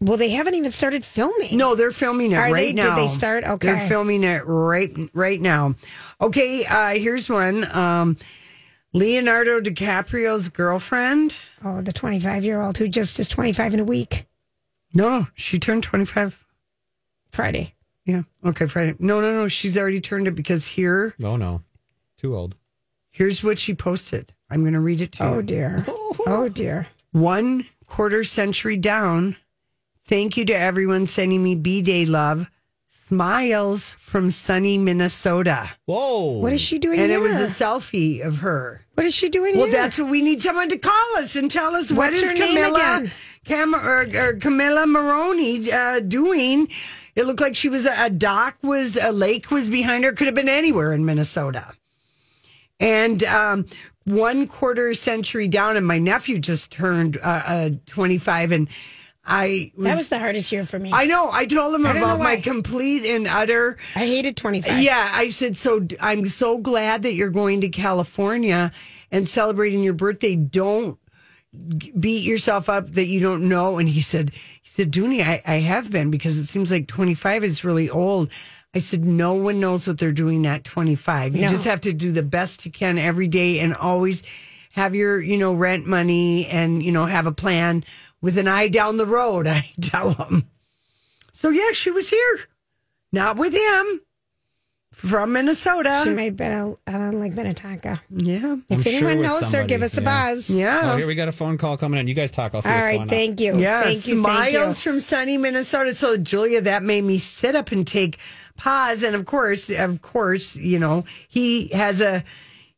[0.00, 1.56] Well, they haven't even started filming.
[1.56, 2.82] No, they're filming it Are right they?
[2.82, 3.44] Did they start?
[3.44, 3.66] Okay.
[3.68, 5.74] They're filming it right right now.
[6.20, 7.64] Okay, uh, here's one.
[7.74, 8.18] Um,
[8.92, 11.38] Leonardo DiCaprio's girlfriend.
[11.64, 14.26] Oh, the 25 year old who just is 25 in a week.
[14.94, 16.44] No, she turned 25.
[17.30, 17.74] Friday.
[18.04, 18.22] Yeah.
[18.44, 18.94] Okay, Friday.
[18.98, 19.48] No, no, no.
[19.48, 21.62] She's already turned it because here, Oh no.
[22.18, 22.54] Too old.
[23.10, 24.32] here's what she posted.
[24.50, 25.30] I'm going to read it to you.
[25.30, 25.84] Oh, dear.
[26.28, 26.86] Oh, dear.
[27.12, 29.36] One quarter century down.
[30.08, 32.50] Thank you to everyone sending me B Day love.
[32.88, 35.70] Smiles from sunny Minnesota.
[35.86, 36.38] Whoa.
[36.38, 37.18] What is she doing And here?
[37.20, 38.84] it was a selfie of her.
[38.94, 39.74] what is she doing Well, here?
[39.76, 42.38] that's what we need someone to call us and tell us what What's is her
[42.38, 43.12] name Camilla again?
[43.44, 46.68] Cam, or, or Camila Morrone uh, doing.
[47.14, 50.12] It looked like she was a dock was a lake was behind her.
[50.12, 51.72] Could have been anywhere in Minnesota.
[52.80, 53.66] And um,
[54.04, 58.68] one quarter century down, and my nephew just turned uh, uh, twenty five, and
[59.26, 60.90] I was, that was the hardest year for me.
[60.92, 61.30] I know.
[61.32, 64.82] I told him I about my complete and utter I hated 25.
[64.82, 65.86] yeah, I said so.
[66.00, 68.70] I'm so glad that you're going to California
[69.10, 70.36] and celebrating your birthday.
[70.36, 70.98] Don't
[71.98, 73.78] beat yourself up that you don't know.
[73.78, 74.30] And he said,
[74.62, 78.30] he said, Dooney, I, I have been because it seems like 25 is really old.
[78.74, 81.34] I said, no one knows what they're doing at 25.
[81.34, 81.48] You No.
[81.48, 84.22] just have to do the best you can every day and always
[84.72, 87.84] have your, you know, rent money and, you know, have a plan
[88.20, 89.46] with an eye down the road.
[89.46, 90.48] I tell them.
[91.32, 92.38] So yeah, she was here,
[93.12, 94.00] not with him,
[94.96, 96.00] from Minnesota.
[96.04, 98.00] She might have been a, uh, like Minnetonka.
[98.10, 98.56] Yeah.
[98.70, 100.30] If sure anyone with knows her, give us a yeah.
[100.30, 100.48] buzz.
[100.48, 100.92] Yeah.
[100.94, 102.08] Oh, here we got a phone call coming in.
[102.08, 102.54] You guys talk.
[102.54, 102.96] I'll see All what's right.
[102.96, 103.58] going Thank you.
[103.58, 103.82] Yeah.
[103.82, 104.22] Thank you.
[104.22, 104.58] Thank you.
[104.58, 105.92] Smiles from sunny Minnesota.
[105.92, 108.18] So, Julia, that made me sit up and take
[108.56, 109.02] pause.
[109.02, 112.24] And of course, of course, you know, he has a,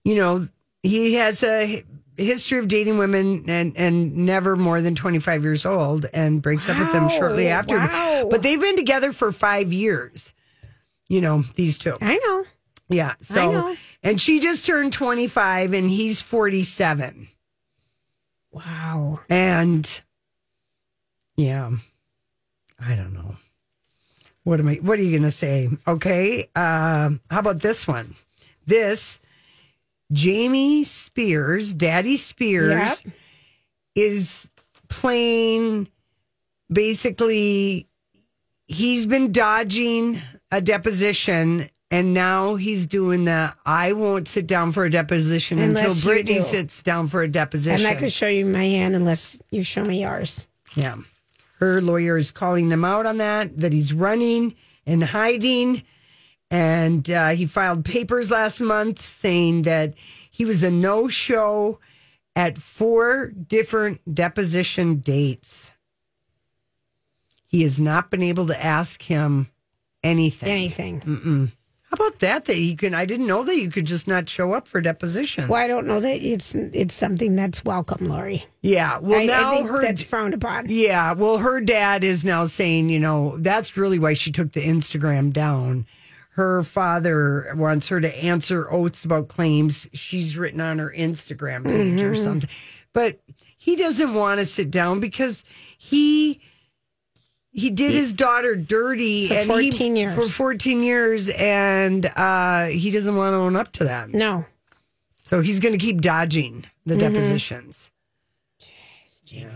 [0.02, 0.48] you know,
[0.82, 1.84] he has a
[2.24, 6.78] history of dating women and, and never more than 25 years old and breaks up
[6.78, 7.76] with them shortly after.
[7.76, 8.26] Wow.
[8.30, 10.32] But they've been together for five years,
[11.08, 11.94] you know, these two.
[12.00, 12.44] I know.
[12.88, 13.14] Yeah.
[13.20, 13.76] So, know.
[14.02, 17.28] and she just turned 25 and he's 47.
[18.50, 19.20] Wow.
[19.28, 20.00] And
[21.36, 21.70] yeah,
[22.80, 23.36] I don't know.
[24.42, 24.74] What am I?
[24.76, 25.68] What are you going to say?
[25.86, 26.48] Okay.
[26.56, 28.14] Uh, how about this one?
[28.66, 29.20] This
[30.12, 33.14] Jamie Spears, Daddy Spears, Yep.
[33.94, 34.50] is
[34.88, 35.88] playing.
[36.72, 37.86] Basically,
[38.66, 44.84] he's been dodging a deposition And now he's doing the I won't sit down for
[44.84, 46.40] a deposition Unless until Britney do.
[46.42, 47.78] sits down for a deposition.
[47.86, 50.46] I'm not going to show you my hand unless you show me yours.
[50.74, 50.96] Yeah.
[51.60, 54.54] Her lawyer is calling them out on that, that he's running
[54.84, 55.82] and hiding.
[56.50, 59.94] And uh, he filed papers last month saying that
[60.30, 61.78] he was a no show
[62.34, 65.70] at four different deposition dates.
[67.46, 69.48] He has not been able to ask him
[70.02, 70.48] anything.
[70.48, 71.00] Anything.
[71.00, 71.52] Mm-mm.
[71.82, 72.44] How about that?
[72.44, 75.48] That you can, I didn't know that you could just not show up for depositions.
[75.48, 78.44] Well, I don't know that it's it's something that's welcome, Lori.
[78.60, 78.98] Yeah.
[78.98, 80.66] Well, I, now I think her that's frowned upon.
[80.68, 84.64] Yeah, well, her dad is now saying, you know, that's really why she took the
[84.64, 85.86] Instagram down.
[86.38, 92.00] Her father wants her to answer oaths about claims she's written on her Instagram page
[92.00, 92.22] or Mhm.
[92.22, 92.48] something.
[92.92, 93.18] But
[93.56, 95.42] he doesn't want to sit down because
[95.76, 96.40] he
[97.50, 100.14] he did his daughter dirty For and 14 he, years.
[100.14, 104.10] for 14 years and uh he doesn't want to own up to that.
[104.10, 104.46] No.
[105.24, 107.00] So he's going to keep dodging the Mhm.
[107.00, 107.90] depositions.
[109.26, 109.48] Yeah,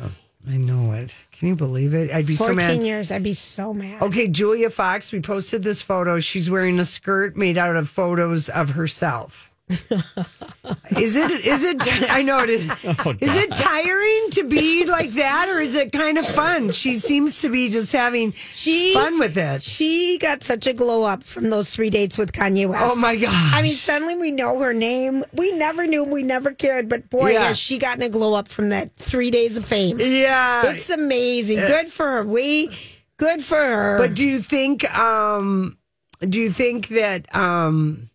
[0.49, 1.17] I know it.
[1.31, 2.11] Can you believe it?
[2.13, 2.65] I'd be so mad.
[2.65, 4.03] Fourteen years, I'd be so mad.
[4.03, 6.19] Okay, Julia Fox, we posted this photo.
[6.19, 9.52] She's wearing a skirt made out of photos of herself.
[10.97, 12.63] Is it is it I know it is
[13.21, 16.71] is it tiring to be like that or is it kind of fun?
[16.71, 19.63] She seems to be just having She- fun with it.
[19.63, 22.95] She got such a glow up from those three dates with Kanye West.
[22.97, 23.33] Oh, my gosh.
[23.55, 25.25] I mean, suddenly we know her name.
[25.33, 27.49] We never knew, we never cared, but boy, Yeah.
[27.49, 29.99] has she gotten a glow up from that three days of fame.
[30.01, 30.71] Yeah.
[30.71, 31.59] It's amazing.
[31.59, 32.25] Good for her.
[32.25, 32.71] We
[33.17, 33.99] good for her.
[33.99, 35.77] But do you think um
[36.21, 38.09] do you think that um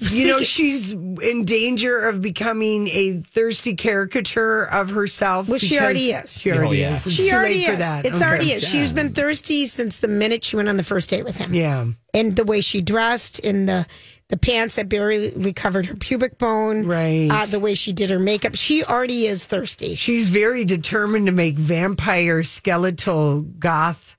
[0.00, 5.48] you know she's in danger of becoming a thirsty caricature of herself?
[5.48, 6.40] Well, she already is.
[6.40, 6.94] She already Oh, yeah.
[6.94, 7.06] is.
[7.06, 7.78] It's she already is.
[7.78, 8.04] that.
[8.04, 8.24] It's Okay.
[8.28, 8.66] already is.
[8.68, 11.54] She's been thirsty since the minute she went on the first date with him.
[11.54, 11.86] Yeah.
[12.14, 13.86] And the way she dressed in the
[14.30, 16.84] the pants that barely covered her pubic bone.
[16.84, 17.28] Right.
[17.30, 18.54] Uh, the way she did her makeup.
[18.56, 19.94] She already is thirsty.
[19.94, 24.18] She's very determined to make vampire skeletal goth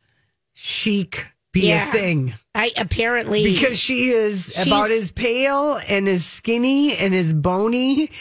[0.55, 1.88] chic be Yeah.
[1.88, 2.34] a thing.
[2.60, 8.12] I apparently Because she is about as pale and as skinny and as bony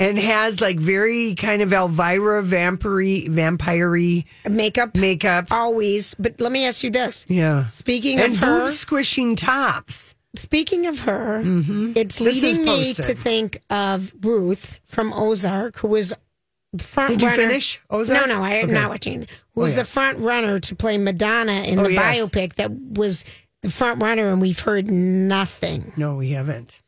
[0.00, 5.46] and has like very kind of Elvira vampire vampire makeup makeup.
[5.52, 6.14] always.
[6.14, 7.24] But let me ask you this.
[7.28, 7.66] Yeah.
[7.66, 10.16] Speaking and of her, boob squishing tops.
[10.34, 11.92] Speaking of her, it's Mm-hmm.
[11.92, 16.12] This leading me to think of Ruth from Ozark, who was
[16.72, 17.42] the front Did you runner.
[17.46, 18.26] finish Ozark?
[18.26, 18.72] No, no, I am Okay.
[18.72, 19.20] not watching.
[19.54, 19.82] Who Oh, was yeah.
[19.82, 22.18] the front runner to play Madonna in Oh, the yes.
[22.18, 23.24] biopic that was
[23.64, 25.92] the front runner, and we've heard nothing.
[25.96, 26.80] No, we haven't.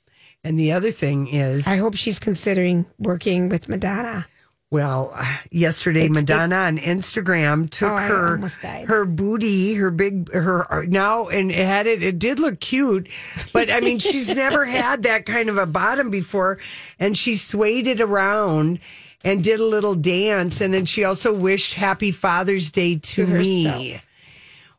[0.45, 4.27] And the other thing is, I hope she's considering working with Madonna.
[4.71, 5.17] well,
[5.51, 8.39] yesterday Madonna on Instagram took Oh, her
[8.87, 12.03] her booty, her big her now, and it had it.
[12.03, 13.09] It did look cute,
[13.53, 16.59] but I mean, she's never had that kind of a bottom before,
[17.01, 18.79] and she swayed it around.
[19.25, 23.27] And did a little dance, and then she also wished Happy Father's Day to, To
[23.27, 24.07] me, herself.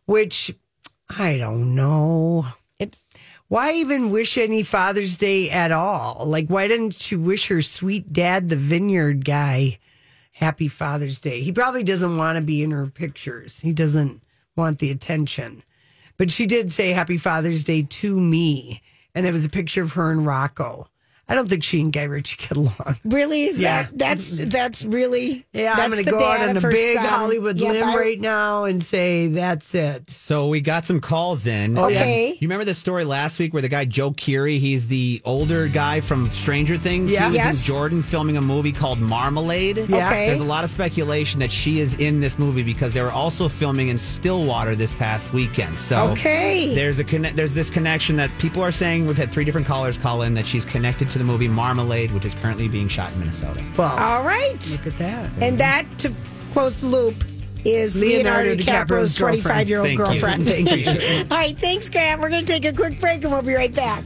[0.06, 0.56] which
[1.10, 2.48] I don't know.
[2.80, 3.04] It's
[3.48, 6.26] Why even wish any Father's Day at all?
[6.26, 9.80] Like, why didn't you wish her sweet dad, the vineyard guy,
[10.34, 11.42] happy Father's Day?
[11.42, 13.62] He probably doesn't want to be in her pictures.
[13.62, 14.22] He doesn't
[14.56, 15.64] want the attention.
[16.18, 18.82] But she did say happy Father's Day to me.
[19.16, 20.90] And it was a picture of her and Rocco.
[21.30, 22.98] I don't think she and Guy Ritchie get along.
[23.04, 23.84] really is Yeah.
[23.84, 26.96] that that's that's really Yeah, that's I'm going to the go out on a big
[26.98, 27.06] son.
[27.06, 30.10] Hollywood Yep, limb I- right now and say that's it.
[30.10, 31.76] So we got some calls in.
[31.76, 31.86] Yeah.
[31.86, 32.38] Okay.
[32.40, 36.00] You remember the story last week where the guy Joe Keery, he's the older guy
[36.00, 37.12] from Stranger Things.
[37.12, 37.24] Yeah.
[37.26, 37.68] He was Yes.
[37.68, 39.78] in Jordan filming a movie called Marmalade.
[39.90, 40.08] Yeah.
[40.08, 40.28] Okay.
[40.28, 43.50] There's a lot of speculation that she is in this movie because they were also
[43.50, 45.78] filming in Stillwater this past weekend.
[45.78, 46.74] So Okay.
[46.74, 49.06] there's a conne- there's this connection that people are saying.
[49.06, 52.26] We've had three different callers call in that she's connected to the movie Marmalade, which
[52.26, 53.64] is currently being shot in Minnesota.
[53.78, 54.58] Well, All right.
[54.72, 55.30] look at that.
[55.42, 56.12] And that, to
[56.54, 57.24] close the loop,
[57.66, 60.06] is Leonardo, Leonardo DiCaprio's DiCaprio's 25 year old Thank you.
[60.06, 60.50] girlfriend.
[60.50, 60.88] Thank you.
[61.32, 61.58] All right.
[61.60, 62.22] Thanks, Grant.
[62.22, 64.04] We're going to take a quick break and we'll be right back.